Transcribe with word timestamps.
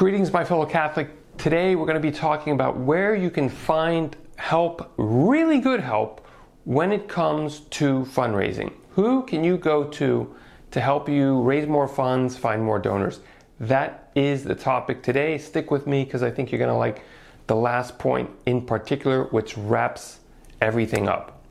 Greetings, 0.00 0.32
my 0.32 0.42
fellow 0.42 0.64
Catholic. 0.64 1.10
Today 1.36 1.76
we're 1.76 1.84
going 1.84 1.94
to 1.94 2.00
be 2.00 2.10
talking 2.10 2.54
about 2.54 2.74
where 2.74 3.14
you 3.14 3.28
can 3.28 3.50
find 3.50 4.16
help, 4.36 4.94
really 4.96 5.58
good 5.60 5.80
help, 5.80 6.26
when 6.64 6.90
it 6.90 7.06
comes 7.06 7.60
to 7.68 8.06
fundraising. 8.06 8.72
Who 8.92 9.22
can 9.24 9.44
you 9.44 9.58
go 9.58 9.84
to 9.84 10.34
to 10.70 10.80
help 10.80 11.06
you 11.06 11.42
raise 11.42 11.66
more 11.66 11.86
funds, 11.86 12.34
find 12.34 12.62
more 12.62 12.78
donors? 12.78 13.20
That 13.60 14.10
is 14.14 14.42
the 14.42 14.54
topic 14.54 15.02
today. 15.02 15.36
Stick 15.36 15.70
with 15.70 15.86
me 15.86 16.04
because 16.04 16.22
I 16.22 16.30
think 16.30 16.50
you're 16.50 16.58
going 16.58 16.72
to 16.72 16.78
like 16.78 17.04
the 17.46 17.56
last 17.56 17.98
point 17.98 18.30
in 18.46 18.64
particular, 18.64 19.24
which 19.24 19.54
wraps 19.58 20.20
everything 20.62 21.10
up. 21.10 21.42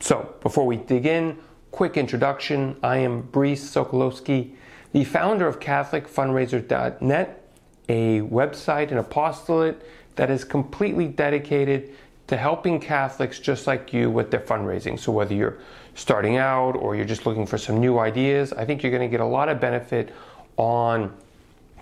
So, 0.00 0.34
before 0.40 0.66
we 0.66 0.76
dig 0.76 1.06
in, 1.06 1.38
quick 1.70 1.96
introduction. 1.96 2.74
I 2.82 2.96
am 2.96 3.22
Brice 3.22 3.62
Sokolowski, 3.62 4.56
the 4.90 5.04
founder 5.04 5.46
of 5.46 5.60
CatholicFundraiser.net 5.60 7.41
a 7.88 8.20
website, 8.20 8.90
an 8.90 8.98
apostolate 8.98 9.82
that 10.16 10.30
is 10.30 10.44
completely 10.44 11.08
dedicated 11.08 11.94
to 12.28 12.36
helping 12.36 12.80
Catholics 12.80 13.38
just 13.38 13.66
like 13.66 13.92
you 13.92 14.10
with 14.10 14.30
their 14.30 14.40
fundraising. 14.40 14.98
So, 14.98 15.12
whether 15.12 15.34
you're 15.34 15.58
starting 15.94 16.36
out 16.36 16.72
or 16.72 16.96
you're 16.96 17.04
just 17.04 17.26
looking 17.26 17.46
for 17.46 17.58
some 17.58 17.80
new 17.80 17.98
ideas, 17.98 18.52
I 18.52 18.64
think 18.64 18.82
you're 18.82 18.92
going 18.92 19.08
to 19.08 19.10
get 19.10 19.20
a 19.20 19.26
lot 19.26 19.48
of 19.48 19.60
benefit 19.60 20.14
on 20.56 21.14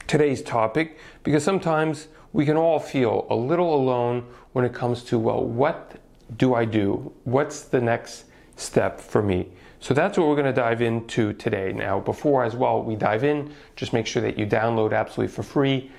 today's 0.06 0.42
topic 0.42 0.98
because 1.22 1.44
sometimes 1.44 2.08
we 2.32 2.44
can 2.44 2.56
all 2.56 2.78
feel 2.78 3.26
a 3.30 3.34
little 3.34 3.74
alone 3.74 4.26
when 4.52 4.64
it 4.64 4.72
comes 4.72 5.04
to, 5.04 5.18
well, 5.18 5.44
what 5.44 5.96
do 6.36 6.54
I 6.54 6.64
do? 6.64 7.12
What's 7.24 7.62
the 7.62 7.80
next 7.80 8.24
step 8.60 9.00
for 9.00 9.22
me? 9.22 9.48
So 9.80 9.94
that's 9.94 10.18
what 10.18 10.28
we're 10.28 10.36
going 10.36 10.46
to 10.46 10.52
dive 10.52 10.82
into 10.82 11.32
today. 11.32 11.72
Now, 11.72 12.00
before 12.00 12.44
as 12.44 12.54
well 12.54 12.82
we 12.82 12.96
dive 12.96 13.24
in, 13.24 13.52
just 13.76 13.92
make 13.92 14.06
sure 14.06 14.20
that 14.22 14.38
you 14.38 14.46
download 14.46 14.92
absolutely 14.92 15.34
for 15.34 15.42
free 15.42 15.90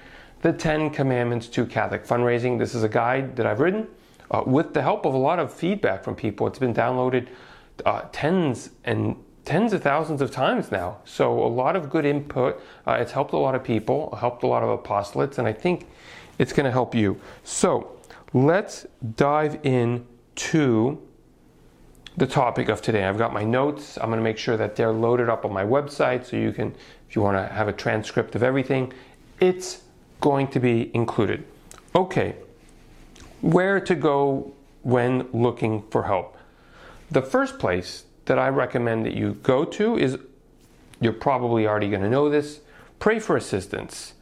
the 0.41 0.51
10 0.51 0.89
Commandments 0.89 1.47
to 1.47 1.65
Catholic 1.65 2.05
Fundraising. 2.05 2.57
This 2.57 2.73
is 2.73 2.83
a 2.83 2.89
guide 2.89 3.35
that 3.35 3.45
I've 3.45 3.59
written 3.59 3.87
uh, 4.31 4.43
with 4.45 4.73
the 4.73 4.81
help 4.81 5.05
of 5.05 5.13
a 5.13 5.17
lot 5.17 5.39
of 5.39 5.53
feedback 5.53 6.03
from 6.03 6.15
people. 6.15 6.47
It's 6.47 6.59
been 6.59 6.73
downloaded 6.73 7.27
uh, 7.85 8.03
tens 8.11 8.71
and 8.83 9.15
tens 9.45 9.73
of 9.73 9.81
thousands 9.81 10.21
of 10.21 10.31
times 10.31 10.71
now. 10.71 10.97
So 11.05 11.43
a 11.43 11.47
lot 11.47 11.75
of 11.75 11.89
good 11.89 12.05
input. 12.05 12.61
Uh, 12.87 12.93
it's 12.93 13.11
helped 13.11 13.33
a 13.33 13.37
lot 13.37 13.55
of 13.55 13.63
people, 13.63 14.15
helped 14.19 14.43
a 14.43 14.47
lot 14.47 14.63
of 14.63 14.83
apostolates, 14.83 15.37
and 15.37 15.47
I 15.47 15.53
think 15.53 15.87
it's 16.37 16.53
going 16.53 16.65
to 16.65 16.71
help 16.71 16.95
you. 16.95 17.19
So 17.43 17.99
let's 18.33 18.85
dive 19.15 19.59
in 19.63 20.05
to 20.35 21.01
the 22.17 22.27
topic 22.27 22.69
of 22.69 22.81
today. 22.81 23.05
I've 23.05 23.17
got 23.17 23.33
my 23.33 23.43
notes. 23.43 23.97
I'm 23.97 24.07
going 24.07 24.19
to 24.19 24.23
make 24.23 24.37
sure 24.37 24.57
that 24.57 24.75
they're 24.75 24.91
loaded 24.91 25.29
up 25.29 25.45
on 25.45 25.53
my 25.53 25.63
website 25.63 26.25
so 26.25 26.37
you 26.37 26.51
can, 26.51 26.75
if 27.09 27.15
you 27.15 27.21
want 27.21 27.37
to 27.37 27.53
have 27.53 27.67
a 27.67 27.73
transcript 27.73 28.35
of 28.35 28.43
everything, 28.43 28.91
it's 29.39 29.81
going 30.19 30.47
to 30.49 30.59
be 30.59 30.91
included. 30.93 31.45
Okay, 31.95 32.35
where 33.41 33.79
to 33.79 33.95
go 33.95 34.53
when 34.83 35.27
looking 35.31 35.83
for 35.89 36.03
help? 36.03 36.37
The 37.09 37.21
first 37.21 37.59
place 37.59 38.05
that 38.25 38.37
I 38.37 38.49
recommend 38.49 39.05
that 39.05 39.13
you 39.13 39.33
go 39.43 39.65
to 39.65 39.97
is 39.97 40.17
you're 40.99 41.13
probably 41.13 41.67
already 41.67 41.89
going 41.89 42.03
to 42.03 42.09
know 42.09 42.29
this 42.29 42.61
pray 42.99 43.19
for 43.19 43.35
assistance. 43.35 44.13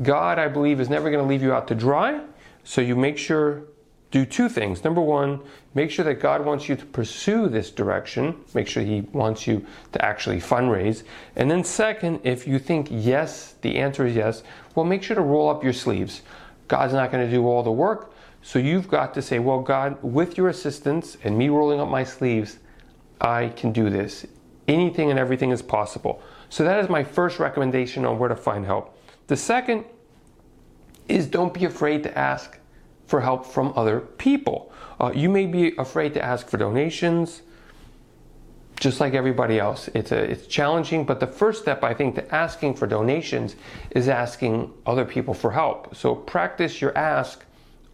God, 0.00 0.38
I 0.38 0.46
believe, 0.46 0.80
is 0.80 0.88
never 0.88 1.10
going 1.10 1.22
to 1.22 1.28
leave 1.28 1.42
you 1.42 1.52
out 1.52 1.66
to 1.68 1.74
dry, 1.74 2.20
so 2.62 2.80
you 2.80 2.94
make 2.94 3.18
sure 3.18 3.64
do 4.10 4.24
two 4.24 4.48
things. 4.48 4.84
Number 4.84 5.02
one, 5.02 5.40
make 5.74 5.90
sure 5.90 6.04
that 6.04 6.14
God 6.14 6.44
wants 6.44 6.68
you 6.68 6.76
to 6.76 6.86
pursue 6.86 7.48
this 7.48 7.70
direction. 7.70 8.36
Make 8.54 8.66
sure 8.66 8.82
He 8.82 9.02
wants 9.12 9.46
you 9.46 9.66
to 9.92 10.04
actually 10.04 10.40
fundraise. 10.40 11.02
And 11.36 11.50
then, 11.50 11.62
second, 11.62 12.20
if 12.24 12.46
you 12.46 12.58
think 12.58 12.88
yes, 12.90 13.54
the 13.60 13.76
answer 13.76 14.06
is 14.06 14.16
yes, 14.16 14.42
well, 14.74 14.86
make 14.86 15.02
sure 15.02 15.16
to 15.16 15.22
roll 15.22 15.48
up 15.50 15.62
your 15.62 15.74
sleeves. 15.74 16.22
God's 16.68 16.94
not 16.94 17.12
going 17.12 17.24
to 17.24 17.30
do 17.30 17.46
all 17.46 17.62
the 17.62 17.72
work. 17.72 18.12
So 18.40 18.58
you've 18.58 18.88
got 18.88 19.14
to 19.14 19.22
say, 19.22 19.40
well, 19.40 19.60
God, 19.60 20.02
with 20.02 20.38
your 20.38 20.48
assistance 20.48 21.18
and 21.24 21.36
me 21.36 21.48
rolling 21.48 21.80
up 21.80 21.88
my 21.88 22.04
sleeves, 22.04 22.58
I 23.20 23.48
can 23.48 23.72
do 23.72 23.90
this. 23.90 24.26
Anything 24.68 25.10
and 25.10 25.18
everything 25.18 25.50
is 25.50 25.60
possible. 25.60 26.22
So 26.48 26.64
that 26.64 26.82
is 26.82 26.88
my 26.88 27.04
first 27.04 27.38
recommendation 27.38 28.04
on 28.04 28.18
where 28.18 28.28
to 28.28 28.36
find 28.36 28.64
help. 28.64 28.96
The 29.26 29.36
second 29.36 29.84
is 31.08 31.26
don't 31.26 31.52
be 31.52 31.64
afraid 31.64 32.02
to 32.04 32.16
ask 32.16 32.57
for 33.08 33.22
help 33.22 33.44
from 33.44 33.72
other 33.74 34.00
people. 34.00 34.70
Uh, 35.00 35.10
you 35.14 35.28
may 35.28 35.46
be 35.46 35.74
afraid 35.76 36.14
to 36.14 36.22
ask 36.22 36.48
for 36.48 36.58
donations, 36.58 37.42
just 38.78 39.00
like 39.00 39.14
everybody 39.14 39.58
else. 39.58 39.88
It's, 39.94 40.12
a, 40.12 40.18
it's 40.18 40.46
challenging, 40.46 41.04
but 41.04 41.18
the 41.18 41.26
first 41.26 41.62
step, 41.62 41.82
I 41.82 41.94
think, 41.94 42.14
to 42.16 42.34
asking 42.34 42.74
for 42.74 42.86
donations 42.86 43.56
is 43.90 44.08
asking 44.08 44.72
other 44.86 45.04
people 45.04 45.34
for 45.34 45.50
help. 45.50 45.96
So 45.96 46.14
practice 46.14 46.80
your 46.80 46.96
ask 46.96 47.44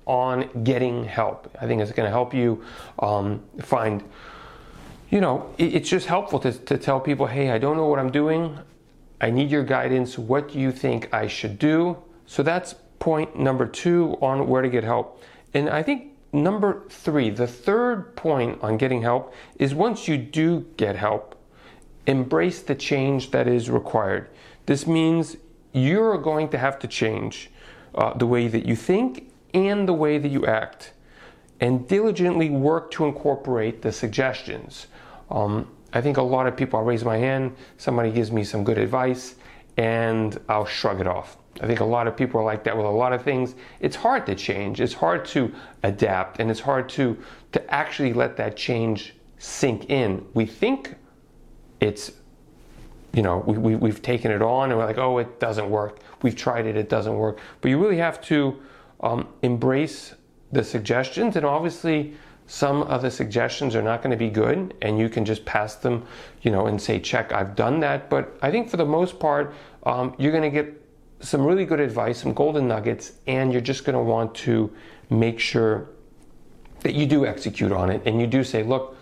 on 0.07 0.65
getting 0.65 1.05
help. 1.05 1.57
I 1.61 1.67
think 1.67 1.81
it's 1.81 1.93
going 1.93 2.07
to 2.07 2.11
help 2.11 2.35
you 2.35 2.63
um, 2.99 3.43
find, 3.61 4.03
you 5.11 5.21
know, 5.21 5.55
it, 5.57 5.77
it's 5.77 5.89
just 5.89 6.07
helpful 6.07 6.41
to, 6.41 6.53
to 6.53 6.77
tell 6.77 7.01
people, 7.01 7.27
hey, 7.27 7.51
I 7.51 7.59
don't 7.59 7.77
know 7.77 7.87
what 7.87 7.99
I'm 7.99 8.11
doing. 8.11 8.59
I 9.21 9.31
need 9.31 9.51
your 9.51 9.65
guidance. 9.65 10.19
What 10.19 10.53
do 10.53 10.59
you 10.59 10.73
think 10.73 11.09
I 11.15 11.29
should 11.29 11.59
do? 11.59 11.97
So 12.27 12.43
that's 12.43 12.75
point 13.05 13.39
number 13.39 13.67
two 13.67 14.17
on 14.23 14.49
where 14.49 14.63
to 14.63 14.71
get 14.71 14.83
help. 14.83 15.23
And 15.53 15.69
I 15.69 15.83
think 15.83 16.13
number 16.33 16.85
three, 16.89 17.29
the 17.29 17.47
third 17.47 18.17
point 18.17 18.59
on 18.63 18.79
getting 18.79 19.03
help 19.03 19.35
is 19.59 19.75
once 19.75 20.09
you 20.09 20.17
do 20.17 20.65
get 20.79 20.97
help, 20.97 21.35
embrace 22.07 22.63
the 22.63 22.75
change 22.75 23.31
that 23.33 23.47
is 23.47 23.69
required. 23.69 24.31
This 24.65 24.87
means 24.87 25.37
you're 25.75 26.17
going 26.17 26.49
to 26.49 26.57
have 26.57 26.79
to 26.79 26.89
change 26.89 27.51
uh, 27.95 28.17
the 28.17 28.27
way 28.27 28.49
that 28.49 28.65
you 28.65 28.75
think 28.75 29.31
and 29.53 29.87
the 29.87 29.93
way 29.93 30.17
that 30.17 30.31
you 30.31 30.47
act, 30.47 30.95
and 31.61 31.87
diligently 31.87 32.49
work 32.49 32.91
to 32.93 33.05
incorporate 33.05 33.83
the 33.83 33.93
suggestions. 33.93 34.87
Um, 35.31 35.69
I 35.93 36.01
think 36.01 36.17
a 36.17 36.23
lot 36.23 36.47
of 36.47 36.57
people, 36.57 36.79
I'll 36.79 36.87
raise 36.87 37.05
my 37.05 37.19
hand, 37.19 37.55
somebody 37.77 38.11
gives 38.11 38.33
me 38.33 38.45
some 38.45 38.65
good 38.65 38.79
advice, 38.79 39.35
and 39.77 40.41
I'll 40.49 40.65
shrug 40.65 41.03
it 41.03 41.07
off. 41.07 41.37
I 41.61 41.67
think 41.67 41.81
a 41.81 41.85
lot 41.85 42.07
of 42.07 42.17
people 42.17 42.41
are 42.41 42.45
like 42.45 42.65
that 42.65 42.77
with 42.77 42.87
a 42.87 42.91
lot 42.91 43.13
of 43.13 43.23
things. 43.23 43.55
It's 43.81 43.97
hard 43.97 44.27
to 44.27 44.35
change. 44.35 44.81
It's 44.81 44.95
hard 44.95 45.25
to 45.27 45.53
adapt, 45.83 46.41
and 46.41 46.51
it's 46.51 46.61
hard 46.61 46.89
to 46.91 47.17
to 47.53 47.75
actually 47.75 48.13
let 48.13 48.37
that 48.37 48.57
change 48.57 49.15
sink 49.39 49.89
in. 49.91 50.27
We 50.35 50.47
think 50.47 50.97
it's, 51.81 52.13
you 53.13 53.23
know, 53.23 53.39
we, 53.47 53.57
we, 53.57 53.77
we've 53.77 54.03
taken 54.03 54.33
it 54.33 54.43
on, 54.43 54.71
and 54.71 54.79
we're 54.79 54.87
like, 54.87 54.99
oh, 54.99 55.19
it 55.19 55.39
doesn't 55.39 55.71
work. 55.71 56.01
We've 56.23 56.35
tried 56.35 56.67
it, 56.67 56.77
it 56.77 56.89
doesn't 56.89 57.17
work. 57.17 57.39
But 57.61 57.71
you 57.71 57.81
really 57.81 57.99
have 57.99 58.21
to 58.23 58.61
um, 59.01 59.29
embrace 59.43 60.15
the 60.51 60.65
suggestions, 60.65 61.37
and 61.37 61.47
obviously, 61.47 62.15
some 62.47 62.83
of 62.83 63.03
the 63.03 63.11
suggestions 63.11 63.75
are 63.75 63.83
not 63.83 64.03
going 64.03 64.11
to 64.11 64.17
be 64.17 64.31
good, 64.31 64.75
and 64.83 64.99
you 64.99 65.09
can 65.09 65.25
just 65.25 65.45
pass 65.45 65.77
them, 65.77 66.05
you 66.43 66.51
know, 66.51 66.67
and 66.67 66.81
say, 66.81 66.99
check, 66.99 67.33
I've 67.33 67.55
done 67.55 67.81
that. 67.81 68.11
But 68.11 68.37
I 68.43 68.51
think 68.51 68.69
for 68.69 68.77
the 68.77 68.85
most 68.85 69.19
part, 69.19 69.55
um, 69.85 70.15
you're 70.19 70.33
going 70.33 70.43
to 70.43 70.51
get 70.51 70.84
some 71.21 71.45
really 71.45 71.65
good 71.65 71.81
advice, 71.81 72.21
some 72.21 72.35
golden 72.35 72.69
nuggets, 72.69 73.13
and 73.27 73.53
you're 73.53 73.63
just 73.63 73.85
going 73.85 73.95
to 73.95 74.03
want 74.03 74.35
to 74.35 74.71
make 75.11 75.41
sure 75.41 75.89
that 76.81 76.95
you 76.95 77.07
do 77.07 77.25
execute 77.25 77.73
on 77.73 77.91
it 77.91 78.03
and 78.05 78.21
you 78.21 78.27
do 78.27 78.45
say, 78.45 78.63
look, 78.63 78.97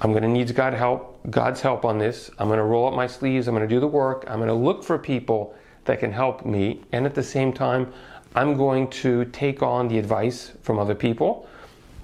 I'm 0.00 0.12
going 0.12 0.22
to 0.22 0.28
need 0.28 0.54
God 0.54 0.74
help, 0.74 1.20
God's 1.28 1.60
help 1.60 1.84
on 1.84 1.98
this. 1.98 2.30
I'm 2.38 2.46
going 2.46 2.58
to 2.58 2.64
roll 2.64 2.86
up 2.86 2.94
my 2.94 3.06
sleeves. 3.06 3.48
I'm 3.48 3.54
going 3.54 3.68
to 3.68 3.74
do 3.74 3.80
the 3.80 3.88
work. 3.88 4.24
I'm 4.28 4.36
going 4.36 4.48
to 4.48 4.54
look 4.54 4.84
for 4.84 4.96
people 4.96 5.54
that 5.84 6.00
can 6.00 6.12
help 6.12 6.46
me. 6.46 6.82
And 6.92 7.04
at 7.04 7.14
the 7.14 7.22
same 7.22 7.52
time, 7.52 7.92
I'm 8.34 8.56
going 8.56 8.88
to 8.90 9.24
take 9.26 9.62
on 9.62 9.88
the 9.88 9.98
advice 9.98 10.52
from 10.62 10.78
other 10.78 10.94
people. 10.94 11.48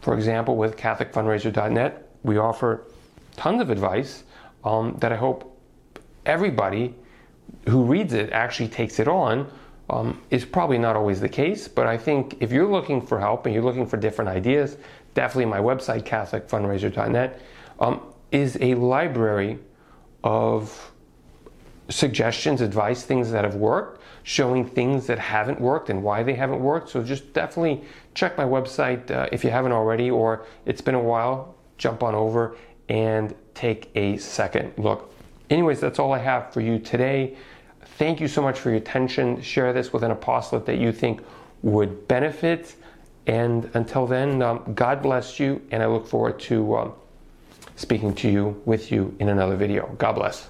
For 0.00 0.14
example, 0.14 0.56
with 0.56 0.76
CatholicFundraiser.net, 0.76 2.08
we 2.24 2.38
offer 2.38 2.84
tons 3.36 3.60
of 3.60 3.70
advice 3.70 4.24
um, 4.64 4.96
that 4.98 5.12
I 5.12 5.16
hope 5.16 5.58
everybody 6.26 6.94
who 7.68 7.84
reads 7.84 8.12
it 8.12 8.30
actually 8.32 8.68
takes 8.68 8.98
it 8.98 9.08
on 9.08 9.50
um, 9.90 10.20
is 10.30 10.44
probably 10.44 10.78
not 10.78 10.96
always 10.96 11.20
the 11.20 11.28
case. 11.28 11.68
But 11.68 11.86
I 11.86 11.96
think 11.96 12.36
if 12.40 12.52
you're 12.52 12.70
looking 12.70 13.00
for 13.00 13.20
help 13.20 13.46
and 13.46 13.54
you're 13.54 13.64
looking 13.64 13.86
for 13.86 13.96
different 13.96 14.30
ideas, 14.30 14.76
definitely 15.14 15.46
my 15.46 15.58
website, 15.58 16.02
CatholicFundraiser.net, 16.02 17.40
um, 17.80 18.00
is 18.32 18.58
a 18.60 18.74
library 18.74 19.58
of 20.22 20.92
suggestions, 21.88 22.60
advice, 22.60 23.04
things 23.04 23.30
that 23.30 23.44
have 23.44 23.56
worked, 23.56 24.00
showing 24.22 24.64
things 24.64 25.06
that 25.06 25.18
haven't 25.18 25.60
worked 25.60 25.90
and 25.90 26.02
why 26.02 26.22
they 26.22 26.34
haven't 26.34 26.60
worked. 26.60 26.88
So 26.88 27.02
just 27.02 27.32
definitely 27.34 27.84
check 28.14 28.38
my 28.38 28.44
website 28.44 29.10
uh, 29.10 29.28
if 29.32 29.44
you 29.44 29.50
haven't 29.50 29.72
already, 29.72 30.10
or 30.10 30.46
it's 30.64 30.80
been 30.80 30.94
a 30.94 31.02
while, 31.02 31.54
jump 31.76 32.02
on 32.02 32.14
over 32.14 32.56
and 32.88 33.34
take 33.54 33.90
a 33.94 34.16
second 34.16 34.72
look. 34.78 35.13
Anyways, 35.50 35.80
that's 35.80 35.98
all 35.98 36.12
I 36.12 36.18
have 36.18 36.52
for 36.52 36.60
you 36.60 36.78
today. 36.78 37.36
Thank 37.98 38.20
you 38.20 38.28
so 38.28 38.42
much 38.42 38.58
for 38.58 38.70
your 38.70 38.78
attention. 38.78 39.40
Share 39.42 39.72
this 39.72 39.92
with 39.92 40.02
an 40.02 40.10
apostolate 40.10 40.66
that 40.66 40.78
you 40.78 40.92
think 40.92 41.20
would 41.62 42.08
benefit. 42.08 42.74
And 43.26 43.70
until 43.74 44.06
then, 44.06 44.42
um, 44.42 44.74
God 44.74 45.02
bless 45.02 45.40
you, 45.40 45.62
and 45.70 45.82
I 45.82 45.86
look 45.86 46.06
forward 46.06 46.38
to 46.40 46.76
um, 46.76 46.92
speaking 47.76 48.14
to 48.16 48.28
you 48.28 48.60
with 48.64 48.92
you 48.92 49.14
in 49.18 49.28
another 49.28 49.56
video. 49.56 49.94
God 49.98 50.12
bless. 50.12 50.48